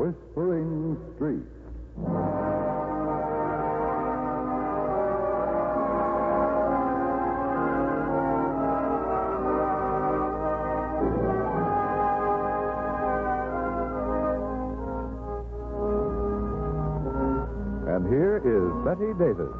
[0.00, 1.44] Whispering Street.
[17.86, 19.52] And here is Bette Davis.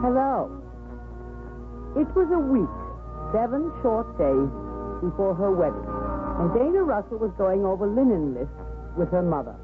[0.00, 0.46] Hello.
[1.96, 2.70] It was a week,
[3.34, 4.48] seven short days
[5.00, 5.99] before her wedding,
[6.40, 8.56] and Dana Russell was going over linen lists
[8.96, 9.54] with her mother.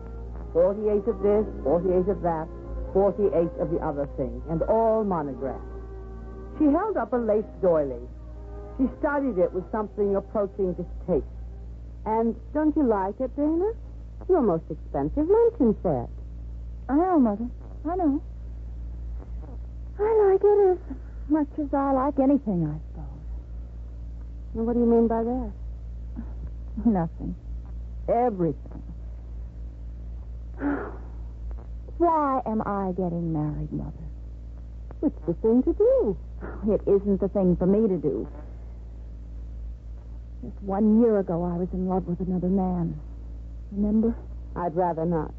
[0.53, 2.45] 48 of this, 48 of that,
[2.93, 5.65] 48 of the other thing, and all monographed.
[6.59, 8.05] She held up a lace doily.
[8.77, 11.25] She studied it with something approaching distaste.
[12.05, 13.73] And don't you like it, Dana?
[14.29, 16.13] Your most expensive luncheon set.
[16.89, 17.49] I know, Mother.
[17.89, 18.21] I know.
[19.99, 20.79] I like it as
[21.29, 23.21] much as I like anything, I suppose.
[24.55, 25.53] And what do you mean by that?
[26.85, 27.35] Nothing.
[28.09, 28.83] Everything.
[31.99, 33.93] Why am I getting married, Mother?
[35.03, 36.17] It's the thing to do.
[36.69, 38.29] It isn't the thing for me to do.
[40.43, 43.01] Just one year ago, I was in love with another man.
[43.73, 44.15] Remember?
[44.55, 45.33] I'd rather not.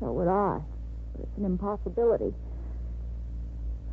[0.00, 0.60] So would I.
[1.12, 2.34] But it's an impossibility.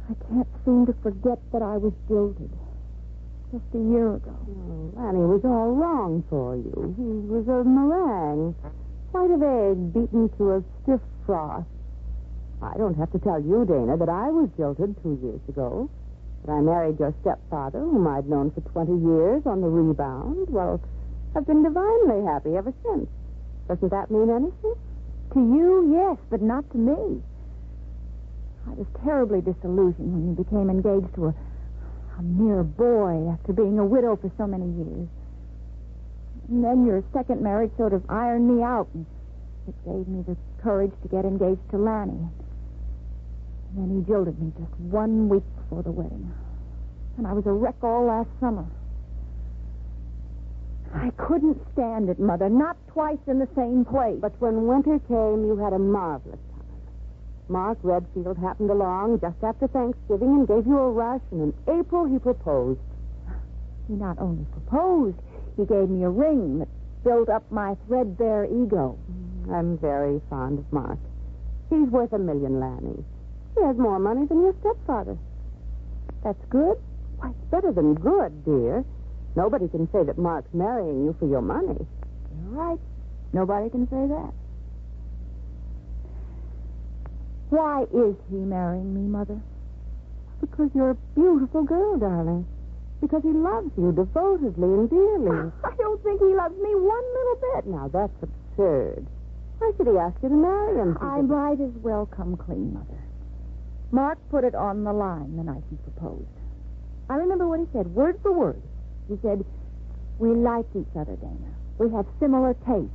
[0.10, 2.52] I can't seem to forget that I was jilted.
[3.52, 4.30] Just a year ago.
[4.30, 6.94] Hmm, oh, Lanny was all wrong for you.
[6.94, 8.54] He was a meringue.
[9.10, 11.66] White of egg beaten to a stiff froth.
[12.62, 15.90] I don't have to tell you, Dana, that I was jilted two years ago.
[16.46, 20.50] That I married your stepfather, whom I'd known for 20 years on the rebound.
[20.50, 20.80] Well,
[21.36, 23.10] I've been divinely happy ever since.
[23.68, 24.76] Doesn't that mean anything?
[25.34, 27.22] To you, yes, but not to me.
[28.68, 31.36] I was terribly disillusioned when you became engaged to a,
[32.20, 35.08] a mere boy after being a widow for so many years.
[36.50, 39.06] And then your second marriage sort of ironed me out, and
[39.68, 42.20] it gave me the courage to get engaged to Lanny.
[43.72, 46.34] And then he jilted me just one week before the wedding.
[47.18, 48.66] And I was a wreck all last summer.
[50.94, 54.18] I couldn't stand it, Mother, not twice in the same place.
[54.20, 56.40] But when winter came, you had a marvelous.
[57.50, 62.06] Mark Redfield happened along just after Thanksgiving and gave you a rush, and in April
[62.06, 62.80] he proposed.
[63.88, 65.18] He not only proposed,
[65.58, 66.68] he gave me a ring that
[67.04, 68.98] built up my threadbare ego.
[69.12, 71.00] Mm, I'm very fond of Mark.
[71.70, 73.04] He's worth a million, Lanny.
[73.58, 75.18] He has more money than your stepfather.
[76.24, 76.78] That's good?
[77.18, 78.86] Why, it's better than good, dear.
[79.36, 81.78] Nobody can say that Mark's marrying you for your money.
[81.78, 82.80] You're right.
[83.34, 84.34] Nobody can say that.
[87.50, 89.40] Why is he marrying me, Mother?
[90.42, 92.46] Because you're a beautiful girl, darling.
[93.02, 95.52] Because he loves you devotedly and dearly.
[95.64, 97.66] I don't think he loves me one little bit.
[97.68, 99.06] Now, that's absurd.
[99.58, 100.98] Why should he ask you to marry him?
[101.02, 103.00] I might as well come clean, Mother.
[103.92, 106.28] Mark put it on the line the night he proposed.
[107.10, 108.62] I remember what he said, word for word.
[109.08, 109.44] He said,
[110.20, 111.56] We like each other, Dana.
[111.80, 112.94] We have similar tastes.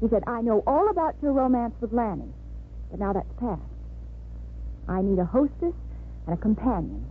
[0.00, 2.32] He said, I know all about your romance with Lanny,
[2.90, 3.62] but now that's past.
[4.88, 5.74] I need a hostess
[6.26, 7.04] and a companion.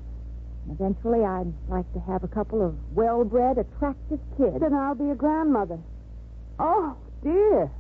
[0.66, 4.60] And eventually, I'd like to have a couple of well bred, attractive kids.
[4.60, 5.80] Then I'll be a grandmother.
[6.60, 7.72] Oh, dear.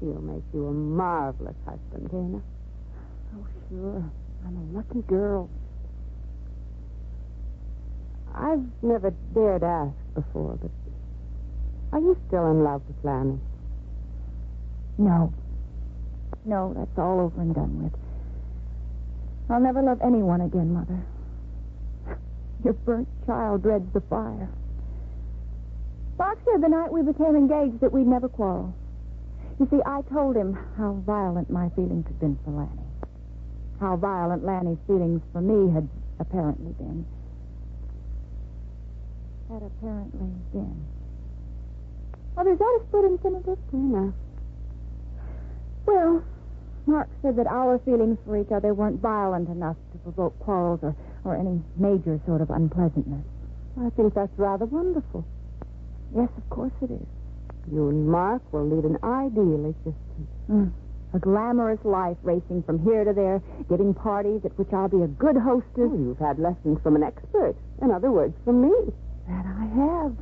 [0.00, 2.42] He'll make you a marvelous husband, Dana.
[3.36, 4.10] Oh, sure.
[4.44, 5.48] I'm a lucky girl.
[8.34, 10.70] I've never dared ask before, but
[11.92, 13.38] are you still in love with Lanny?
[15.02, 15.34] No.
[16.44, 17.92] No, that's all over and done with.
[19.50, 21.02] I'll never love anyone again, Mother.
[22.62, 24.48] Your burnt child dreads the fire.
[26.16, 28.72] Fox said the night we became engaged that we'd never quarrel.
[29.58, 32.86] You see, I told him how violent my feelings had been for Lanny.
[33.80, 35.88] How violent Lanny's feelings for me had
[36.20, 37.04] apparently been.
[39.50, 40.86] Had apparently been.
[42.36, 43.58] Mother, is that a split infinitive?
[43.72, 44.12] Dana.
[45.86, 46.22] Well,
[46.86, 50.94] Mark said that our feelings for each other weren't violent enough to provoke quarrels or,
[51.24, 53.24] or any major sort of unpleasantness.
[53.80, 55.24] I think that's rather wonderful.
[56.14, 57.06] Yes, of course it is.
[57.72, 60.28] You and Mark will lead an ideal existence.
[60.50, 60.72] Mm.
[61.14, 65.06] A glamorous life racing from here to there, giving parties at which I'll be a
[65.06, 65.90] good hostess.
[65.92, 67.54] Oh, you've had lessons from an expert.
[67.80, 68.72] In other words, from me.
[69.28, 70.16] That I have.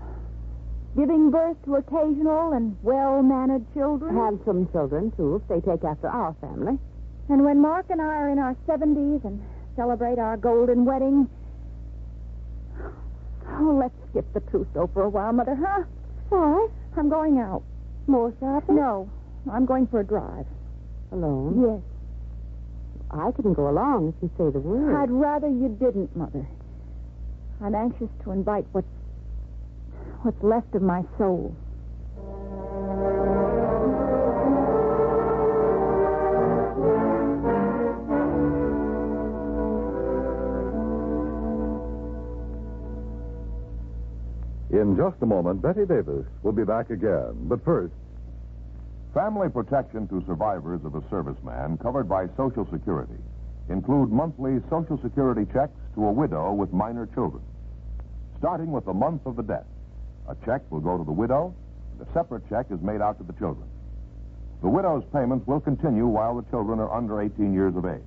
[0.96, 4.16] Giving birth to occasional and well-mannered children.
[4.16, 6.78] Handsome children, too, if they take after our family.
[7.28, 9.40] And when Mark and I are in our 70s and
[9.76, 11.28] celebrate our golden wedding...
[13.52, 15.82] Oh, let's skip the trousseau for a while, Mother, huh?
[16.28, 16.68] Why?
[16.96, 17.62] I'm going out.
[18.06, 18.76] More shopping?
[18.76, 19.10] No,
[19.50, 20.46] I'm going for a drive.
[21.10, 21.60] Alone?
[21.60, 21.82] Yes.
[23.10, 24.94] I can go along if you say the word.
[24.94, 26.46] I'd rather you didn't, Mother.
[27.60, 28.86] I'm anxious to invite what's
[30.22, 31.54] what's left of my soul.
[44.70, 47.34] In just a moment, Bette Davis will be back again.
[47.48, 47.92] But first,
[49.14, 53.18] Family protection to survivors of a serviceman covered by Social Security
[53.68, 57.42] include monthly Social Security checks to a widow with minor children.
[58.38, 59.66] Starting with the month of the death,
[60.30, 61.52] a check will go to the widow,
[61.92, 63.68] and a separate check is made out to the children.
[64.62, 68.00] The widow's payments will continue while the children are under 18 years of age.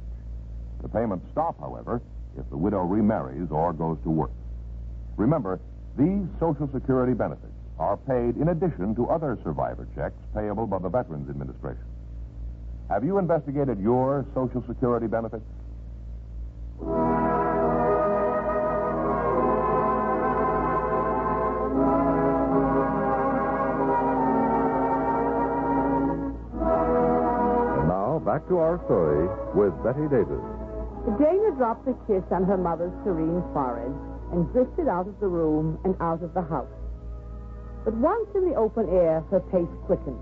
[0.82, 2.02] The payments stop, however,
[2.38, 4.32] if the widow remarries or goes to work.
[5.18, 5.60] Remember,
[5.98, 10.90] these Social Security benefits are paid in addition to other survivor checks payable by the
[10.90, 11.84] Veterans Administration.
[12.90, 15.46] Have you investigated your Social Security benefits?
[28.34, 30.42] Back to our story with Bette Davis.
[31.22, 33.94] Dana dropped a kiss on her mother's serene forehead
[34.34, 36.74] and drifted out of the room and out of the house.
[37.86, 40.18] But once in the open air, her pace quickened.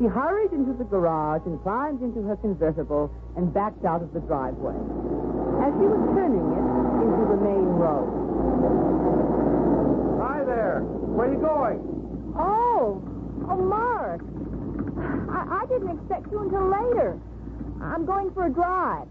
[0.00, 4.24] She hurried into the garage and climbed into her convertible and backed out of the
[4.24, 4.80] driveway.
[5.60, 6.64] As she was turning it
[7.04, 8.08] into the main road.
[10.16, 10.80] Hi there.
[10.80, 11.84] Where are you going?
[12.40, 13.04] Oh,
[13.52, 14.24] oh, Mark.
[15.28, 17.20] I, I didn't expect you until later.
[17.80, 19.08] I'm going for a drive.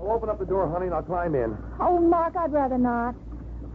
[0.00, 1.56] I'll open up the door, honey, and I'll climb in.
[1.80, 3.14] Oh, Mark, I'd rather not.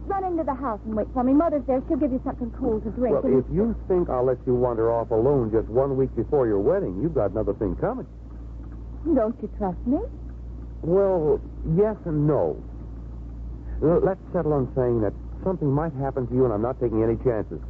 [0.06, 1.32] Run into the house and wait for me.
[1.34, 1.82] Mother's there.
[1.88, 3.12] She'll give you something cool to drink.
[3.22, 6.60] Well, if you think I'll let you wander off alone just one week before your
[6.60, 8.06] wedding, you've got another thing coming.
[9.14, 9.98] Don't you trust me?
[10.82, 11.40] Well,
[11.76, 12.62] yes and no.
[13.82, 15.12] L- Let's settle on saying that
[15.44, 17.60] something might happen to you, and I'm not taking any chances.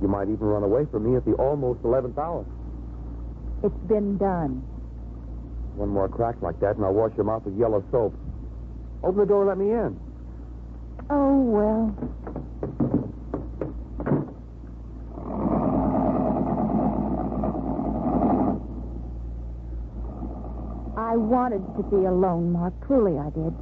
[0.00, 2.44] You might even run away from me at the almost 11th hour.
[3.62, 4.66] It's been done.
[5.74, 8.14] One more crack like that, and I'll wash your mouth with yellow soap.
[9.02, 9.98] Open the door and let me in.
[11.10, 11.94] Oh, well.
[20.96, 22.74] I wanted to be alone, Mark.
[22.86, 23.52] Truly, I did.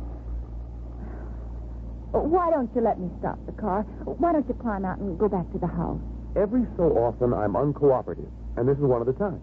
[2.12, 3.82] Why don't you let me stop the car?
[4.04, 6.00] Why don't you climb out and go back to the house?
[6.36, 9.40] Every so often, I'm uncooperative, and this is one of the times.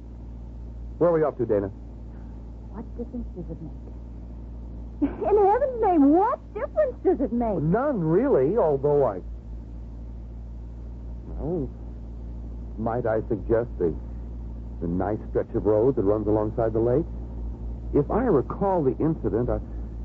[0.99, 1.71] Where are we off to, Dana?
[2.77, 5.01] What difference does it make?
[5.01, 7.57] In heaven's name, what difference does it make?
[7.57, 9.17] None, really, although I.
[11.25, 11.67] Well,
[12.77, 13.95] might I suggest the,
[14.79, 17.05] the nice stretch of road that runs alongside the lake?
[17.95, 19.57] If I recall the incident, a,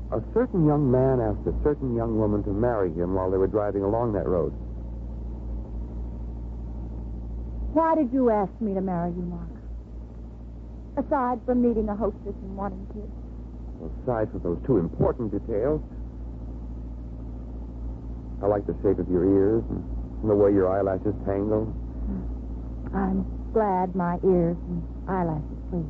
[0.09, 3.45] a certain young man asked a certain young woman to marry him while they were
[3.45, 4.49] driving along that road.
[7.77, 9.52] Why did you ask me to marry you, Mark?
[10.97, 13.11] Aside from needing a hostess and wanting kids.
[14.03, 15.81] Aside from those two important details,
[18.43, 21.73] I like the shape of your ears and the way your eyelashes tangle.
[22.93, 25.89] I'm glad my ears and eyelashes please.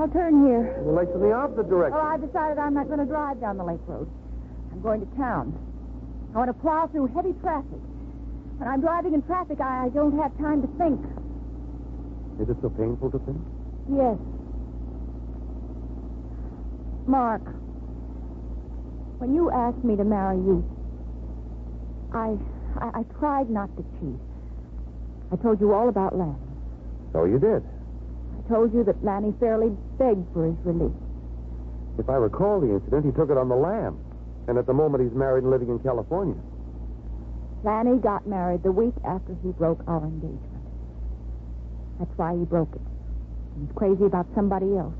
[0.00, 0.82] I'll turn here.
[0.84, 1.98] The lake's in the opposite direction.
[1.98, 4.08] Well, I've decided I'm not going to drive down the lake road.
[4.72, 5.54] I'm going to town.
[6.34, 7.82] I want to plow through heavy traffic.
[8.58, 10.98] When I'm driving in traffic, I, I don't have time to think.
[12.40, 13.38] Is it so painful to think?
[13.90, 14.16] Yes.
[17.06, 17.42] Mark,
[19.18, 20.64] when you asked me to marry you,
[22.12, 22.36] I,
[22.80, 24.20] I, I tried not to cheat.
[25.32, 26.36] I told you all about Lanny.
[27.12, 27.62] So you did.
[27.62, 30.94] I told you that Lanny fairly begged for his release.
[31.98, 33.98] If I recall the incident, he took it on the lam.
[34.46, 36.36] And at the moment, he's married and living in California.
[37.64, 40.47] Lanny got married the week after he broke our engagement.
[41.98, 42.80] That's why he broke it.
[43.60, 44.94] He's crazy about somebody else.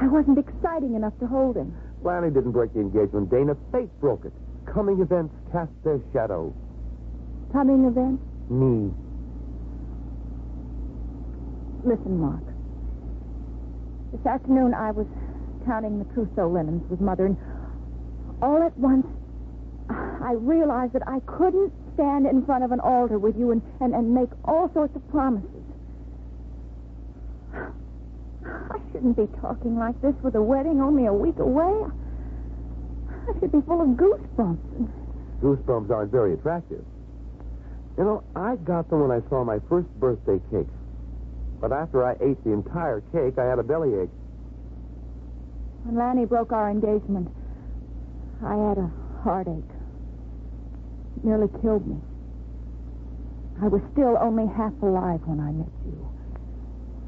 [0.00, 1.74] I wasn't exciting enough to hold him.
[2.02, 3.56] Lanny didn't break the engagement, Dana.
[3.72, 4.32] Fate broke it.
[4.72, 6.54] Coming events cast their shadow.
[7.52, 8.22] Coming events?
[8.50, 8.92] Me.
[11.84, 12.44] Listen, Mark.
[14.12, 15.06] This afternoon I was
[15.66, 17.36] counting the trousseau linens with Mother, and
[18.40, 19.06] all at once
[19.90, 23.92] I realized that I couldn't stand in front of an altar with you and, and,
[23.92, 25.50] and make all sorts of promises.
[27.52, 31.90] I shouldn't be talking like this with a wedding only a week away.
[33.10, 34.88] I should be full of goosebumps.
[35.42, 36.84] Goosebumps aren't very attractive.
[37.98, 40.68] You know, I got them when I saw my first birthday cake.
[41.60, 44.08] But after I ate the entire cake, I had a bellyache.
[45.82, 47.28] When Lanny broke our engagement,
[48.44, 48.90] I had a
[49.24, 49.77] heartache.
[51.24, 51.96] Nearly killed me.
[53.60, 56.08] I was still only half alive when I met you.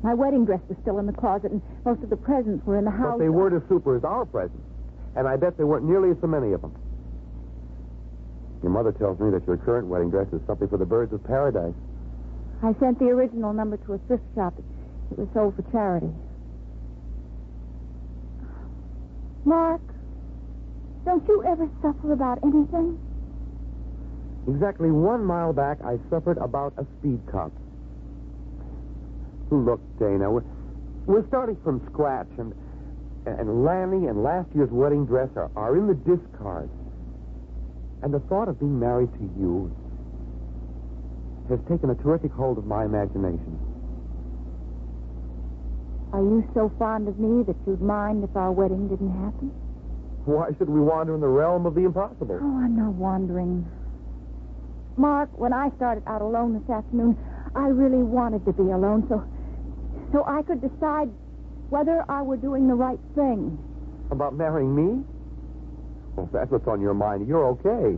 [0.03, 2.85] My wedding dress was still in the closet, and most of the presents were in
[2.85, 3.19] the house.
[3.19, 4.63] But they weren't as super as our presents.
[5.15, 6.75] And I bet there weren't nearly so many of them.
[8.63, 11.23] Your mother tells me that your current wedding dress is something for the birds of
[11.25, 11.75] paradise.
[12.63, 14.55] I sent the original number to a thrift shop.
[15.13, 16.11] It was sold for charity.
[19.45, 19.81] Mark,
[21.05, 22.99] don't you ever suffer about anything?
[24.49, 27.53] Exactly one mile back, I suffered about a speed cop.
[29.51, 30.45] Look, Dana, we're,
[31.07, 32.55] we're starting from scratch, and
[33.27, 36.71] and Lanny and last year's wedding dress are, are in the discard.
[38.03, 39.71] And the thought of being married to you
[41.51, 43.59] has taken a terrific hold of my imagination.
[46.13, 49.49] Are you so fond of me that you'd mind if our wedding didn't happen?
[50.25, 52.39] Why should we wander in the realm of the impossible?
[52.41, 53.69] Oh, I'm not wandering.
[55.01, 57.17] Mark, when I started out alone this afternoon,
[57.57, 59.25] I really wanted to be alone so
[60.13, 61.09] so I could decide
[61.71, 63.57] whether I were doing the right thing.
[64.11, 65.05] About marrying me?
[66.17, 67.97] Well, if that's what's on your mind, you're okay.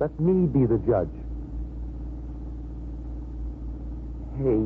[0.00, 1.12] Let me be the judge.
[4.38, 4.62] Hey,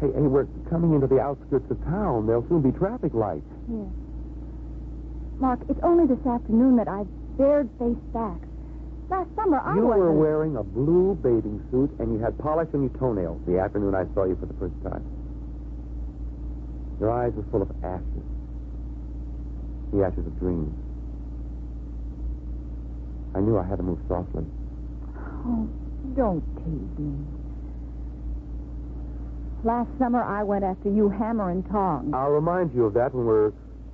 [0.00, 2.26] hey, hey, we're coming into the outskirts of town.
[2.26, 3.48] There'll soon be traffic lights.
[3.68, 3.88] Yes.
[5.40, 8.46] Mark, it's only this afternoon that I've dared face facts.
[9.08, 12.68] Last summer, I you was were wearing a blue bathing suit and you had polish
[12.74, 15.04] on your toenails the afternoon I saw you for the first time.
[16.98, 18.26] Your eyes were full of ashes.
[19.92, 20.74] The ashes of dreams.
[23.36, 24.44] I knew I had to move softly.
[25.46, 25.68] Oh,
[26.16, 27.14] don't tease me.
[29.62, 32.12] Last summer, I went after you hammer and tongs.
[32.14, 33.52] I'll remind you of that when we're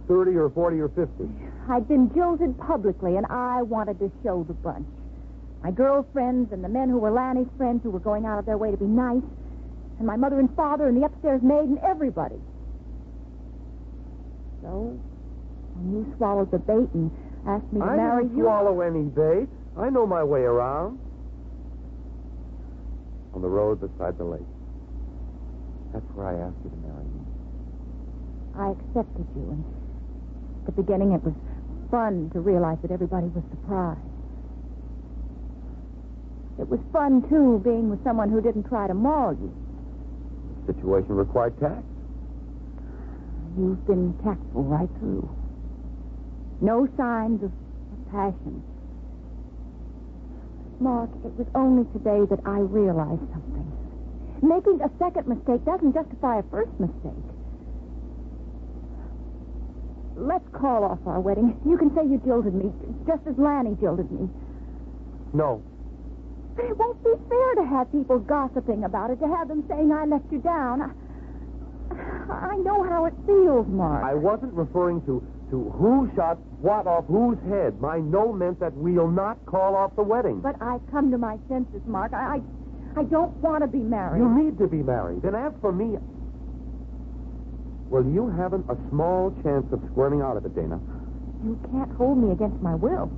[0.09, 1.29] 30 or 40 or 50.
[1.69, 4.87] I'd been jilted publicly, and I wanted to show the bunch.
[5.63, 8.59] My girlfriends and the men who were Lanny's friends who were going out of their
[8.59, 9.23] way to be nice,
[9.99, 12.41] and my mother and father and the upstairs maid and everybody.
[14.63, 14.99] So,
[15.75, 17.11] when you swallowed the bait and
[17.47, 18.45] asked me to I marry didn't you...
[18.45, 19.49] swallow any bait.
[19.79, 20.99] I know my way around.
[23.35, 24.41] On the road beside the lake.
[25.93, 27.21] That's where I asked you to marry me.
[28.59, 29.65] I accepted you, and
[30.61, 31.35] at the beginning it was
[31.91, 34.12] fun to realize that everybody was surprised.
[36.61, 39.53] It was fun, too, being with someone who didn't try to maul you.
[40.67, 41.85] The situation required tact.
[43.59, 45.29] You've been tactful right through.
[46.61, 48.63] No signs of, of passion.
[50.81, 53.67] Mark, it was only today that I realized something.
[54.43, 57.27] Making a second mistake doesn't justify a first mistake.
[60.17, 61.57] Let's call off our wedding.
[61.67, 62.73] You can say you jilted me,
[63.07, 64.29] just as Lanny jilted me.
[65.33, 65.63] No.
[66.57, 69.93] But it won't be fair to have people gossiping about it, to have them saying
[69.93, 70.83] I let you down.
[70.83, 74.05] I, I know how it feels, Mark.
[74.05, 78.73] I wasn't referring to, to who shot what off whose head, my no meant that
[78.75, 80.41] we'll not call off the wedding.
[80.41, 82.13] But I've come to my senses, Mark.
[82.13, 82.41] I,
[82.97, 84.21] I, I don't want to be married.
[84.21, 85.25] You need to be married.
[85.25, 85.99] And as for me.
[87.89, 90.81] Well, you haven't a small chance of squirming out of it, Dana.
[91.45, 93.11] You can't hold me against my will.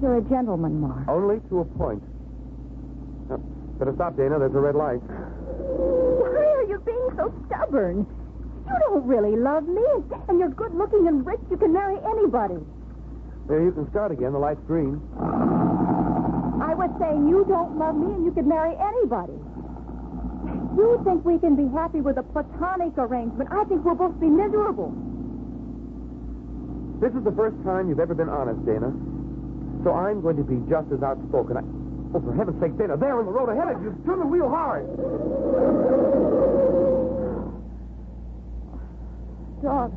[0.00, 1.08] You're a gentleman, Mark.
[1.08, 2.02] Only to a point.
[3.28, 3.38] Now,
[3.78, 4.38] better stop, Dana.
[4.38, 5.02] There's a red light.
[5.02, 8.06] Why are you being so stubborn?
[8.68, 9.82] You don't really love me,
[10.28, 11.40] and you're good looking and rich.
[11.50, 12.62] You can marry anybody.
[13.48, 14.32] There, you can start again.
[14.32, 15.00] The light's green.
[15.18, 19.34] I was saying you don't love me, and you could marry anybody.
[20.76, 23.50] You think we can be happy with a platonic arrangement.
[23.50, 24.94] I think we'll both be miserable.
[27.00, 28.92] This is the first time you've ever been honest, Dana.
[29.88, 31.56] So I'm going to be just as outspoken.
[31.56, 31.64] I...
[32.12, 33.96] Oh, for heaven's sake, Dana, there on the road ahead of you.
[34.04, 34.84] Turn the wheel hard.
[39.64, 39.88] Dog.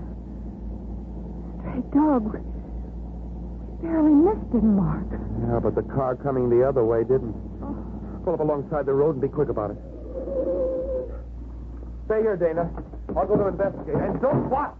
[1.59, 2.23] Stray dog.
[2.23, 5.11] We barely missed him, Mark.
[5.11, 7.35] Yeah, but the car coming the other way didn't.
[7.59, 7.75] Oh.
[8.23, 9.77] Pull up alongside the road and be quick about it.
[12.05, 12.71] Stay here, Dana.
[13.17, 13.99] I'll go to investigate.
[13.99, 14.71] And don't what?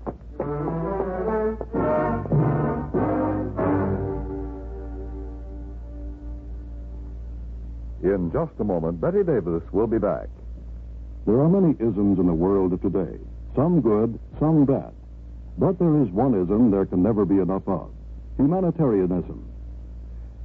[8.03, 10.27] In just a moment, Bette Davis will be back.
[11.27, 13.19] There are many isms in the world of today,
[13.55, 14.91] some good, some bad.
[15.59, 17.91] But there is one ism there can never be enough of
[18.37, 19.45] humanitarianism.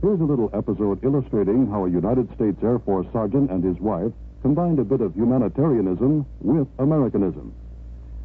[0.02, 4.12] Here's a little episode illustrating how a United States Air Force sergeant and his wife
[4.42, 7.54] combined a bit of humanitarianism with Americanism,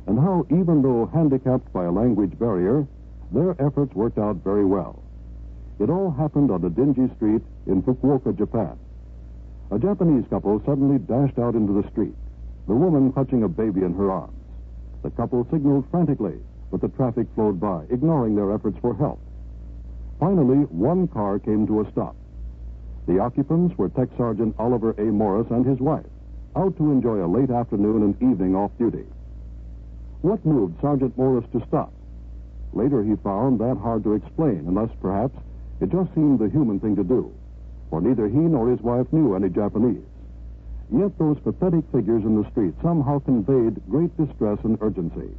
[0.07, 2.85] and how, even though handicapped by a language barrier,
[3.31, 5.01] their efforts worked out very well.
[5.79, 8.77] It all happened on a dingy street in Fukuoka, Japan.
[9.71, 12.13] A Japanese couple suddenly dashed out into the street,
[12.67, 14.37] the woman clutching a baby in her arms.
[15.01, 19.19] The couple signaled frantically, but the traffic flowed by, ignoring their efforts for help.
[20.19, 22.17] Finally, one car came to a stop.
[23.07, 25.05] The occupants were Tech Sergeant Oliver A.
[25.05, 26.05] Morris and his wife,
[26.57, 29.05] out to enjoy a late afternoon and evening off duty.
[30.21, 31.93] What moved Sergeant Morris to stop?
[32.73, 35.37] Later, he found that hard to explain, unless perhaps
[35.79, 37.33] it just seemed the human thing to do,
[37.91, 40.01] for neither he nor his wife knew any Japanese.
[40.89, 45.29] Yet those pathetic figures in the street somehow conveyed great distress and urgency.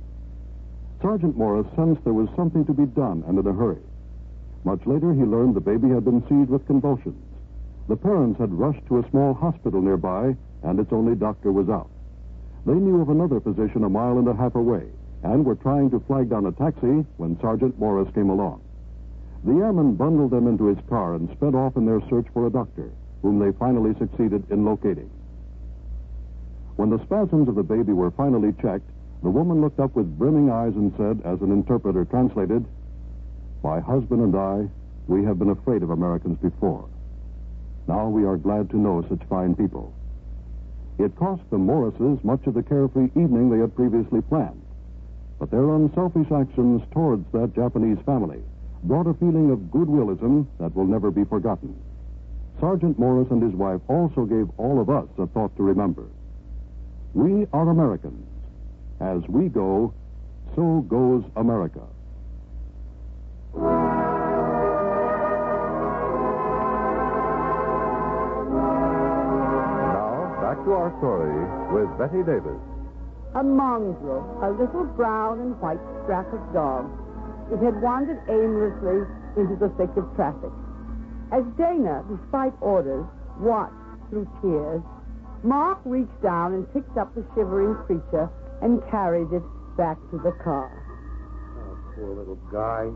[1.01, 3.83] Sergeant Morris sensed there was something to be done and in a hurry.
[4.65, 7.21] Much later, he learned the baby had been seized with convulsions.
[7.89, 11.91] The parents had rushed to a small hospital nearby, and its only doctor was out.
[12.65, 14.89] They knew of another physician a mile and a half away,
[15.25, 18.61] and were trying to flag down a taxi when Sergeant Morris came along.
[19.45, 22.51] The airman bundled them into his car and sped off in their search for a
[22.51, 25.11] doctor, whom they finally succeeded in locating.
[26.77, 28.89] When the spasms of the baby were finally checked,
[29.23, 32.65] the woman looked up with brimming eyes and said, as an interpreter translated,
[33.65, 34.69] My husband and I,
[35.09, 36.89] we have been afraid of Americans before.
[37.89, 39.93] Now we are glad to know such fine people.
[40.99, 44.63] It cost the Morrises much of the carefree evening they had previously planned.
[45.41, 48.43] But their unselfish actions towards that Japanese family
[48.85, 51.75] brought a feeling of goodwillism that will never be forgotten.
[52.61, 56.05] Sergeant Morris and his wife also gave all of us a thought to remember.
[57.15, 58.27] We are Americans.
[59.01, 59.93] As we go,
[60.55, 61.83] so goes America.
[68.63, 71.35] Now, back to our story
[71.75, 72.61] with Bette Davis.
[73.35, 77.02] A mongrel, a little brown and white Stafford dog.
[77.53, 79.05] It had wandered aimlessly
[79.37, 80.51] into the thick of traffic.
[81.33, 83.05] As Dana, despite orders,
[83.39, 83.77] watched
[84.09, 84.81] through tears,
[85.45, 88.31] Mark reached down and picked up the shivering creature
[88.63, 89.43] and carried it
[89.77, 90.71] back to the car.
[91.59, 92.89] Oh, poor little guy.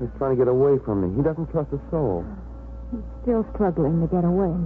[0.00, 1.14] He's trying to get away from me.
[1.16, 2.24] He doesn't trust a soul.
[2.90, 4.56] He's still struggling to get away.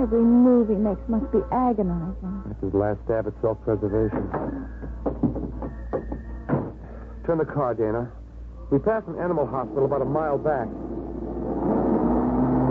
[0.00, 2.42] Every move he makes must be agonizing.
[2.46, 5.29] That's his last stab at self-preservation.
[7.30, 8.10] Turn the car, Dana.
[8.74, 10.66] We passed an animal hospital about a mile back.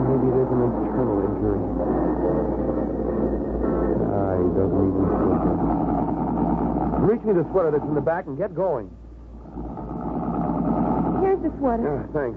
[0.04, 1.63] Maybe there's an internal injury.
[4.04, 5.00] Ah, he doesn't even
[7.08, 8.91] Reach me the sweater that's in the back and get going.
[11.24, 11.80] Here's the sweater.
[11.80, 12.36] Yeah, thanks.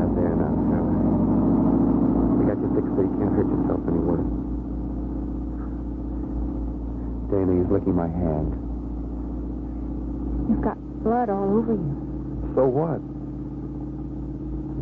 [0.00, 0.96] Ah, there now, Sarah.
[2.40, 4.24] We got you fixed so you can't hurt yourself any worse.
[7.28, 8.63] Dana, he's licking my hand
[11.04, 11.92] blood all over you.
[12.56, 12.96] So what?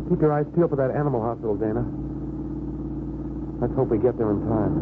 [0.07, 1.83] Keep your eyes peeled for that animal hospital, Dana.
[3.59, 4.73] Let's hope we get there in time.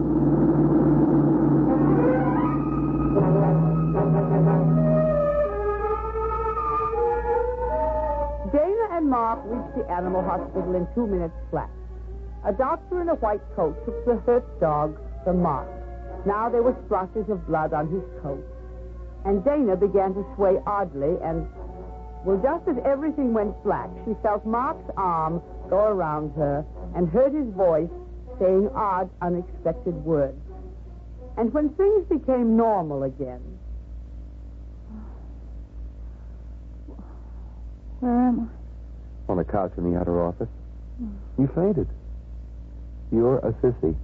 [8.53, 11.69] Dana and Mark reached the animal hospital in two minutes flat.
[12.45, 15.67] A doctor in a white coat took the hurt dog from Mark.
[16.25, 18.45] Now there were splotches of blood on his coat
[19.25, 21.47] and Dana began to sway oddly, and,
[22.25, 27.33] well, just as everything went black, she felt Mark's arm go around her and heard
[27.33, 27.89] his voice
[28.39, 30.39] saying odd, unexpected words.
[31.37, 33.41] And when things became normal again,
[38.01, 38.49] Where am
[39.29, 39.31] I?
[39.31, 40.49] On a couch in the outer office.
[41.37, 41.87] You fainted.
[43.11, 43.95] You're a sissy.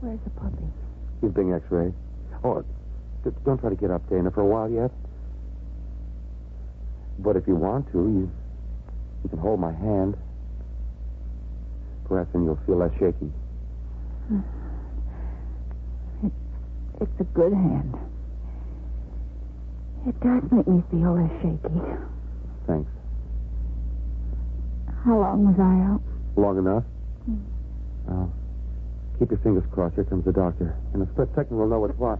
[0.00, 0.64] Where's the puppy?
[1.20, 1.92] He's being x-rayed.
[2.44, 2.64] Oh,
[3.24, 4.90] d- don't try to get up, Dana, for a while yet.
[7.18, 8.30] But if you want to, you,
[9.22, 10.16] you can hold my hand.
[12.08, 13.30] Perhaps then you'll feel less shaky.
[17.02, 17.94] It's a good hand.
[20.06, 21.80] It does make me feel less shaky.
[22.66, 22.90] Thanks.
[25.02, 26.02] How long was I out?
[26.36, 26.84] Long enough?
[27.24, 27.36] Hmm.
[28.06, 28.32] Now,
[29.20, 29.94] keep your fingers crossed.
[29.96, 30.74] Here comes the doctor.
[30.94, 32.16] In a split second, we'll know what's what.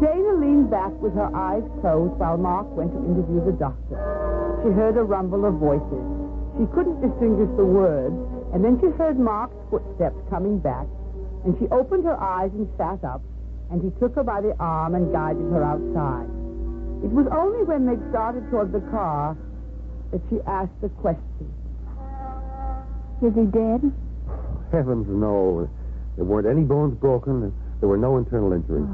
[0.00, 4.00] Dana leaned back with her eyes closed while Mark went to interview the doctor.
[4.64, 6.04] She heard a rumble of voices.
[6.56, 8.16] She couldn't distinguish the words,
[8.56, 10.88] and then she heard Mark's footsteps coming back,
[11.44, 13.20] and she opened her eyes and sat up,
[13.70, 16.32] and he took her by the arm and guided her outside.
[17.04, 19.36] It was only when they started toward the car
[20.12, 21.48] that she asked the question.
[23.22, 23.80] Is he dead?
[24.70, 25.68] Heavens, no.
[26.16, 27.52] There weren't any bones broken.
[27.80, 28.88] There were no internal injuries.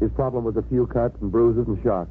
[0.00, 2.08] His problem was a few cuts and bruises and shock.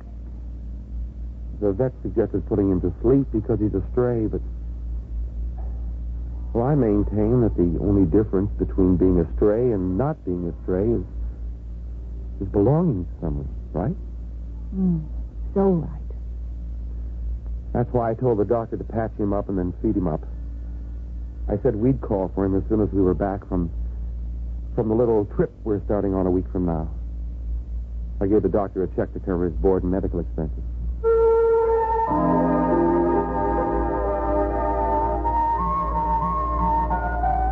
[1.61, 4.41] The vet suggested putting him to sleep because he's a stray, but.
[6.53, 10.63] Well, I maintain that the only difference between being a stray and not being a
[10.63, 11.05] stray is,
[12.41, 13.95] is belonging to someone, right?
[14.73, 15.05] Mm,
[15.53, 15.98] so right.
[17.73, 20.21] That's why I told the doctor to patch him up and then feed him up.
[21.47, 23.71] I said we'd call for him as soon as we were back from
[24.75, 26.89] from the little trip we're starting on a week from now.
[28.21, 30.63] I gave the doctor a check to cover his board and medical expenses.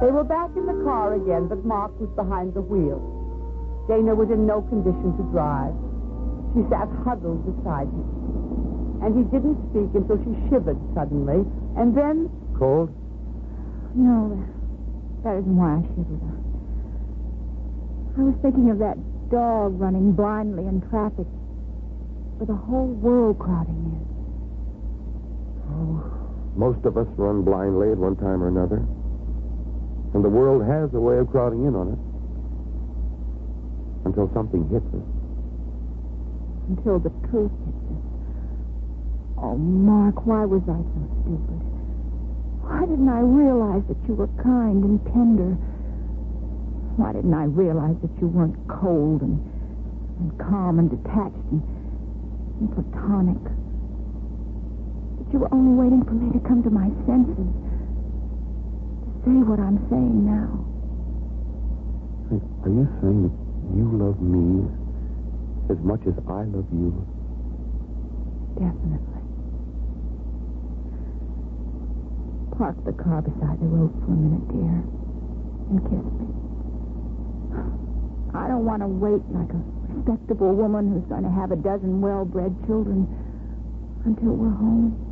[0.02, 3.02] They were back in the car again, but Mark was behind the wheel.
[3.88, 5.74] Dana was in no condition to drive.
[6.54, 8.47] She sat huddled beside him.
[9.02, 11.46] And he didn't speak until she shivered suddenly.
[11.78, 12.90] And then, Cold?
[13.94, 14.44] No,
[15.24, 16.22] that isn't why I shivered.
[18.18, 18.98] I was thinking of that
[19.30, 21.28] dog running blindly in traffic
[22.40, 24.02] with the whole world crowding in.
[25.70, 26.02] Oh,
[26.56, 28.82] most of us run blindly at one time or another.
[30.14, 32.00] And the world has a way of crowding in on us.
[34.06, 35.06] Until something hits us.
[36.70, 37.77] Until the truth hits us.
[39.38, 41.62] Oh, Mark, why was I so stupid?
[42.66, 45.54] Why didn't I realize that you were kind and tender?
[46.98, 49.38] Why didn't I realize that you weren't cold and,
[50.20, 51.62] and calm and detached and,
[52.60, 53.38] and platonic?
[55.22, 57.38] That you were only waiting for me to come to my senses.
[57.38, 60.50] To say what I'm saying now.
[62.66, 63.36] Are you saying that
[63.78, 64.66] you love me
[65.70, 66.90] as much as I love you?
[68.58, 69.17] Definitely.
[72.58, 74.82] Park the car beside the road for a minute, dear,
[75.70, 76.26] and kiss me.
[78.34, 79.62] I don't want to wait like a
[79.94, 83.06] respectable woman who's going to have a dozen well-bred children
[84.06, 85.07] until we're home.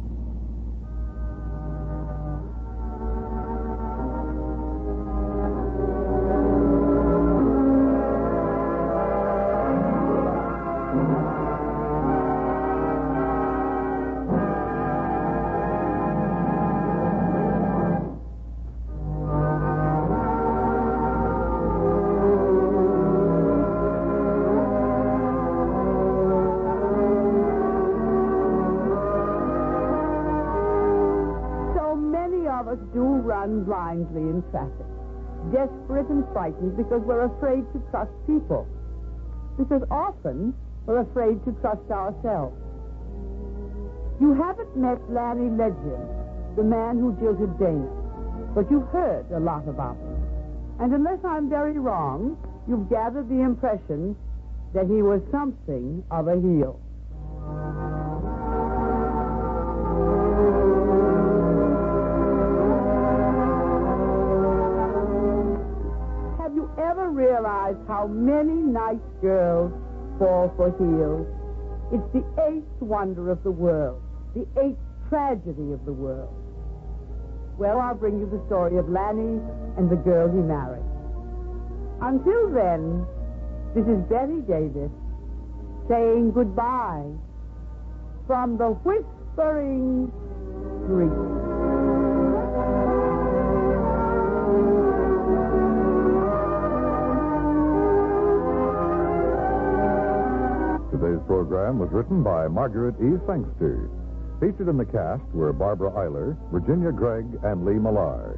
[33.63, 34.89] Blindly in traffic,
[35.51, 38.67] desperate and frightened because we're afraid to trust people.
[39.57, 40.53] Because often
[40.85, 42.57] we're afraid to trust ourselves.
[44.19, 46.03] You haven't met Lanny Legend,
[46.55, 47.87] the man who jilted Dana,
[48.53, 50.19] but you've heard a lot about him.
[50.79, 52.37] And unless I'm very wrong,
[52.67, 54.15] you've gathered the impression
[54.73, 56.79] that he was something of a heel.
[67.87, 69.71] How many nice girls
[70.17, 71.27] fall for heels.
[71.91, 74.01] It's the eighth wonder of the world,
[74.33, 76.33] the eighth tragedy of the world.
[77.57, 79.39] Well, I'll bring you the story of Lanny
[79.77, 80.83] and the girl he married.
[82.01, 83.05] Until then,
[83.75, 84.91] this is Bette Davis
[85.87, 87.05] saying goodbye
[88.27, 90.11] from the Whispering
[90.83, 91.44] Street.
[101.15, 103.15] Today's program was written by Margaret E.
[103.25, 103.89] Sangster.
[104.41, 108.35] Featured in the cast were Barbara Eiler, Virginia Gregg, and Lee Millar.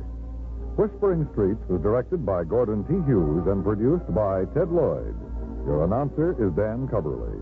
[0.77, 2.93] Whispering Streets was directed by Gordon T.
[3.09, 5.15] Hughes and produced by Ted Lloyd.
[5.65, 7.41] Your announcer is Dan Coverly.